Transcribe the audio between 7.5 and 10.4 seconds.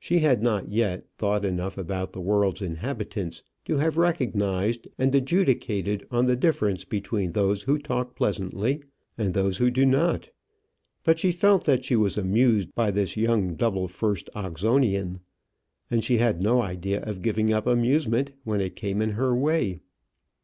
who talk pleasantly and those who do not;